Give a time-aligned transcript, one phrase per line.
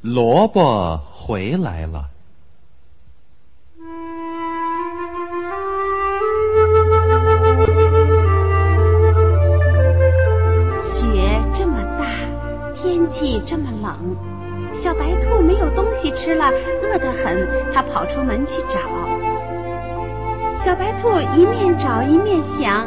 [0.00, 2.04] 萝卜回来了。
[10.80, 12.06] 雪这么大，
[12.76, 14.16] 天气这么冷，
[14.80, 16.46] 小白兔没有东西吃了，
[16.82, 17.48] 饿得很。
[17.74, 18.78] 它跑出门去找。
[20.64, 22.86] 小白兔一面找一面想：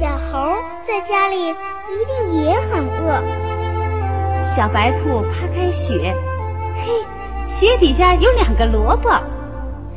[0.00, 3.41] 小猴在家里一定也很饿。
[4.54, 6.14] 小白兔扒开雪，
[6.76, 6.92] 嘿，
[7.48, 9.10] 雪底下有两个萝卜。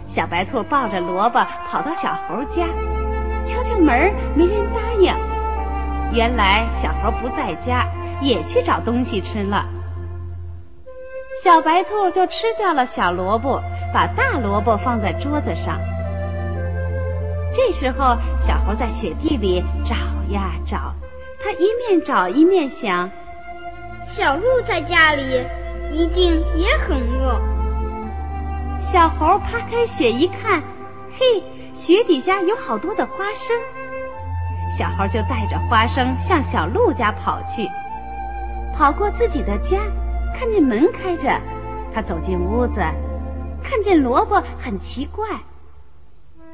[0.08, 2.66] 小白兔抱着萝卜跑到小猴家，
[3.46, 5.14] 敲敲门，没人答应。
[6.14, 7.86] 原来小猴不在家，
[8.22, 9.66] 也去找东西吃了。
[11.44, 13.62] 小白兔就吃掉了小萝卜，
[13.94, 15.78] 把大萝卜放在桌子上。
[17.54, 18.16] 这时候，
[18.48, 19.96] 小猴在雪地里找
[20.34, 20.94] 呀找，
[21.44, 23.12] 他一面找一面想：
[24.14, 25.46] 小鹿在家里
[25.92, 27.42] 一定也很饿。
[28.92, 30.62] 小猴扒开雪一看，
[31.18, 31.44] 嘿，
[31.74, 33.58] 雪底下有好多的花生。
[34.78, 37.68] 小猴就带着花生向小鹿家跑去，
[38.78, 39.80] 跑过自己的家，
[40.38, 41.40] 看见门开着，
[41.94, 42.80] 他走进屋子，
[43.64, 45.28] 看见萝卜，很奇怪，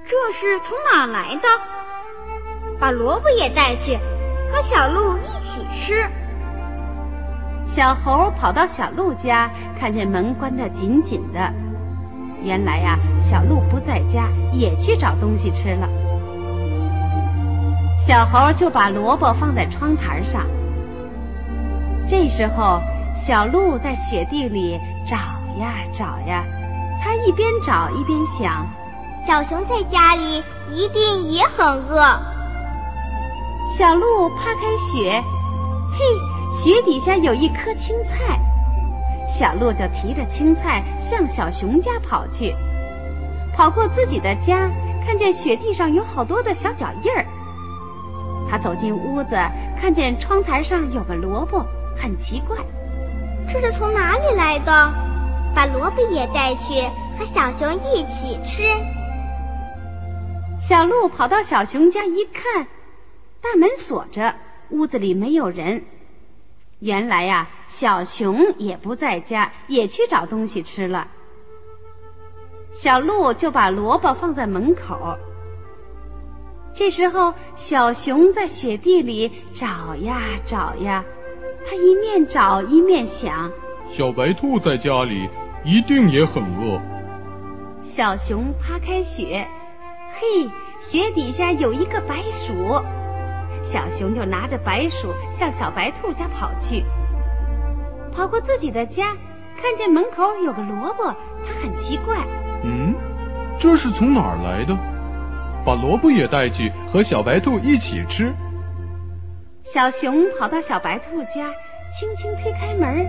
[0.06, 1.47] 这是从哪来的？
[2.80, 3.97] 把萝卜也带去，
[4.52, 6.00] 和小鹿一起吃。
[7.75, 11.39] 小猴跑到小鹿家，看见门关得紧紧的，
[12.44, 12.97] 原来呀，
[13.30, 15.88] 小鹿不在家，也去找东西吃了。
[18.05, 20.41] 小猴就把萝卜放在窗台上。
[22.08, 22.81] 这时候，
[23.25, 25.16] 小鹿在雪地里找
[25.58, 26.44] 呀找呀，
[27.02, 28.67] 它一边找一边想：
[29.25, 32.02] 小熊在家里一定也很饿。
[33.78, 35.23] 小鹿扒开雪，
[35.94, 36.00] 嘿，
[36.52, 38.39] 雪底下有一颗青菜。
[39.27, 42.53] 小鹿就提着青菜向小熊家跑去，
[43.55, 44.69] 跑过自己的家，
[45.05, 47.25] 看见雪地上有好多的小脚印儿。
[48.50, 49.35] 他走进屋子，
[49.79, 52.57] 看见窗台上有个萝卜，很奇怪，
[53.51, 54.94] 这是从哪里来的？
[55.56, 56.81] 把萝卜也带去，
[57.17, 58.63] 和小熊一起吃。
[60.67, 62.67] 小鹿跑到小熊家一看，
[63.41, 64.35] 大门锁着，
[64.69, 65.81] 屋子里没有人。
[66.81, 71.08] 原来呀，小熊也不在家，也去找东西吃了。
[72.74, 75.16] 小鹿就把萝卜放在门口。
[76.74, 81.03] 这时候，小熊在雪地里找呀找呀，
[81.68, 83.52] 它一面找一面想：
[83.91, 85.30] 小白兔在家里
[85.64, 86.81] 一定也很饿。
[87.84, 89.47] 小熊扒开雪，
[90.14, 90.50] 嘿，
[90.81, 92.81] 雪底下有一个白鼠。
[93.72, 96.84] 小熊就拿着白鼠向小白兔家跑去，
[98.14, 99.16] 跑过自己的家，
[99.62, 101.06] 看见门口有个萝卜，
[101.46, 102.18] 他很奇怪。
[102.64, 102.94] 嗯，
[103.58, 104.78] 这是从哪儿来的？
[105.66, 108.34] 把萝卜也带去，和小白兔一起吃。
[109.64, 111.50] 小熊跑到小白兔家，
[111.98, 113.08] 轻轻推开门。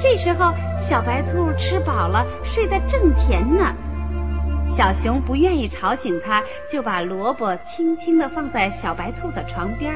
[0.00, 3.72] 这时候，小白兔吃饱了，睡得正甜呢。
[4.76, 9.92] 小熊不愿意吵醒它，就把萝卜轻轻地放在小白兔的床边。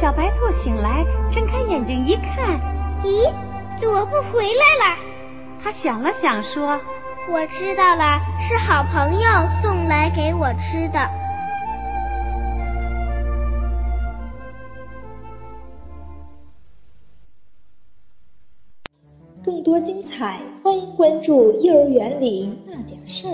[0.00, 2.58] 小白兔醒来，睁开眼睛一看，
[3.02, 3.32] 咦，
[3.80, 4.98] 萝卜回来了。
[5.62, 6.80] 他想了想，说。
[7.30, 9.28] 我知道了，是好朋友
[9.62, 10.98] 送来给我吃的。
[19.44, 23.30] 更多精彩，欢迎关注《幼儿园里那点事儿》。